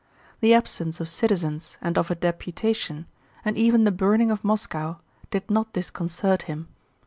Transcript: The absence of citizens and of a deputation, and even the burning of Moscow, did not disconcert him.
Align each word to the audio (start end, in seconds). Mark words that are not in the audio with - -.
The 0.39 0.55
absence 0.55 0.99
of 0.99 1.07
citizens 1.07 1.77
and 1.79 1.95
of 1.95 2.09
a 2.09 2.15
deputation, 2.15 3.05
and 3.45 3.55
even 3.55 3.83
the 3.83 3.91
burning 3.91 4.31
of 4.31 4.43
Moscow, 4.43 4.95
did 5.29 5.51
not 5.51 5.73
disconcert 5.73 6.41
him. 6.49 6.69